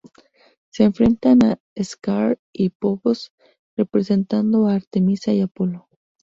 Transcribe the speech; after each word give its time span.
Se 0.71 0.83
enfrentan 0.83 1.37
a 1.45 1.59
Skaar 1.79 2.39
y 2.51 2.69
Phobos, 2.71 3.33
representando 3.77 4.65
a 4.67 4.73
Artemisa 4.73 5.31
y 5.31 5.41
Apolo. 5.41 5.89